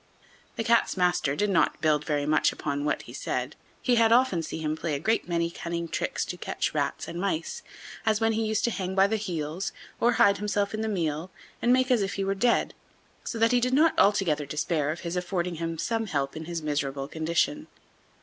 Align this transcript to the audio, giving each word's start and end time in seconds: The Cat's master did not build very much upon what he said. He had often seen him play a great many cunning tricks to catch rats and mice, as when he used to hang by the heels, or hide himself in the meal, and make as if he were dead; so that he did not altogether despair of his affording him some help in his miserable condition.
The 0.55 0.63
Cat's 0.63 0.97
master 0.97 1.35
did 1.35 1.51
not 1.51 1.79
build 1.79 2.03
very 2.05 2.25
much 2.25 2.51
upon 2.51 2.85
what 2.85 3.03
he 3.03 3.13
said. 3.13 3.55
He 3.83 3.97
had 3.97 4.11
often 4.11 4.41
seen 4.41 4.61
him 4.63 4.75
play 4.75 4.95
a 4.95 4.99
great 4.99 5.29
many 5.29 5.51
cunning 5.51 5.87
tricks 5.87 6.25
to 6.25 6.37
catch 6.37 6.73
rats 6.73 7.07
and 7.07 7.21
mice, 7.21 7.61
as 8.03 8.19
when 8.19 8.31
he 8.33 8.43
used 8.43 8.63
to 8.63 8.71
hang 8.71 8.95
by 8.95 9.05
the 9.05 9.17
heels, 9.17 9.71
or 9.99 10.13
hide 10.13 10.39
himself 10.39 10.73
in 10.73 10.81
the 10.81 10.87
meal, 10.87 11.29
and 11.61 11.71
make 11.71 11.91
as 11.91 12.01
if 12.01 12.15
he 12.15 12.23
were 12.23 12.33
dead; 12.33 12.73
so 13.23 13.37
that 13.37 13.51
he 13.51 13.59
did 13.59 13.75
not 13.75 13.93
altogether 13.99 14.47
despair 14.47 14.89
of 14.89 15.01
his 15.01 15.15
affording 15.15 15.57
him 15.57 15.77
some 15.77 16.07
help 16.07 16.35
in 16.35 16.45
his 16.45 16.63
miserable 16.63 17.07
condition. 17.07 17.67